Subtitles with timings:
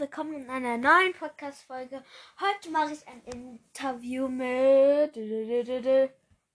[0.00, 2.02] willkommen in einer neuen Podcast-Folge.
[2.40, 5.14] Heute mache ich ein Interview mit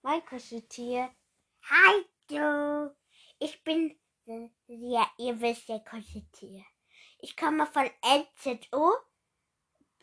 [0.02, 1.12] mein Kuscheltier.
[1.62, 2.90] Hallo,
[3.38, 3.96] ich bin,
[4.66, 6.66] ja, ihr wisst ja, Kuscheltier.
[7.20, 8.96] Ich komme von LZO,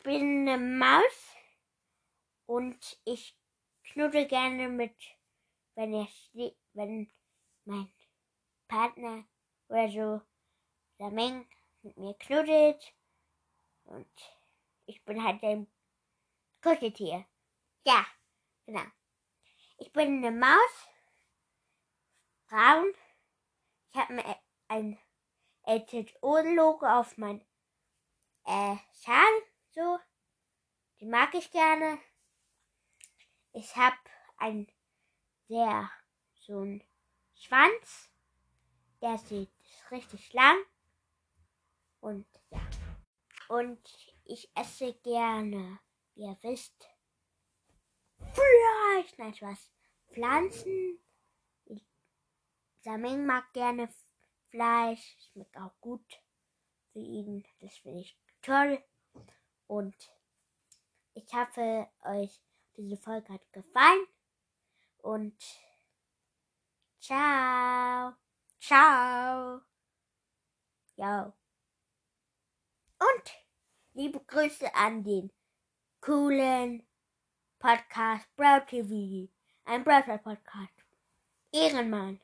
[0.03, 1.35] bin eine Maus
[2.45, 3.37] und ich
[3.91, 4.95] knuddel gerne mit,
[5.75, 6.07] wenn er
[6.71, 7.11] wenn
[7.65, 7.91] mein
[8.69, 9.25] Partner
[9.67, 10.21] oder so,
[10.97, 11.45] der Meng,
[11.81, 12.93] mit mir knuddelt.
[13.83, 14.07] Und
[14.85, 15.67] ich bin halt ein
[16.61, 17.25] Kuscheltier.
[17.85, 18.05] Ja,
[18.65, 18.85] genau.
[19.77, 20.89] Ich bin eine Maus.
[22.47, 22.93] Braun.
[23.91, 24.99] Ich habe mir ein
[25.65, 27.41] LZO-Logo auf mein
[28.45, 29.41] äh, Schal.
[29.71, 29.99] So.
[30.99, 31.99] Die mag ich gerne.
[33.51, 33.97] Ich habe
[34.37, 34.67] ein
[35.47, 35.91] sehr
[36.39, 36.83] so ein
[37.35, 38.09] Schwanz.
[39.01, 39.51] Der sieht
[39.91, 40.57] richtig lang.
[41.99, 42.62] Und ja.
[43.49, 43.79] Und
[44.25, 45.79] ich esse gerne,
[46.15, 46.87] wie ihr wisst,
[48.17, 49.17] Fleisch.
[49.17, 49.71] Nein, was?
[50.11, 50.99] Pflanzen.
[52.81, 53.89] Saming mag gerne
[54.49, 55.17] Fleisch.
[55.31, 56.21] Schmeckt auch gut
[56.91, 57.45] für ihn.
[57.59, 58.83] Das finde ich toll.
[59.67, 59.95] Und
[61.13, 62.41] ich hoffe, euch
[62.75, 64.07] diese Folge hat gefallen.
[64.97, 65.41] Und
[66.99, 68.13] ciao.
[68.59, 69.61] Ciao.
[70.95, 71.33] Ja.
[73.95, 75.31] Liebe Grüße an den
[76.01, 76.83] coolen
[77.59, 79.31] Podcast Brown TV.
[79.65, 80.73] Ein Browser Podcast.
[81.51, 82.19] Ehrenmann.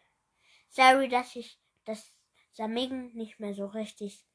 [0.70, 2.12] Sorry, dass ich das
[2.54, 4.26] Saming nicht mehr so richtig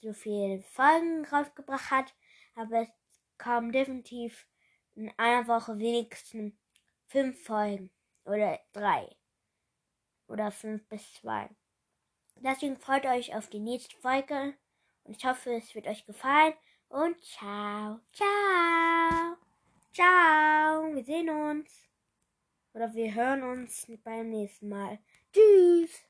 [0.00, 2.14] so viele Folgen rausgebracht hat,
[2.54, 2.88] aber es
[3.36, 4.46] kommen definitiv
[4.94, 6.54] in einer Woche wenigstens
[7.08, 7.90] fünf Folgen
[8.24, 9.10] oder drei
[10.28, 11.50] oder fünf bis zwei.
[12.36, 14.54] Deswegen freut euch auf die nächste Folge.
[15.04, 16.54] Und ich hoffe, es wird euch gefallen.
[16.88, 19.36] Und ciao, ciao,
[19.92, 20.94] ciao.
[20.94, 21.88] Wir sehen uns.
[22.72, 24.98] Oder wir hören uns beim nächsten Mal.
[25.32, 26.02] Tschüss.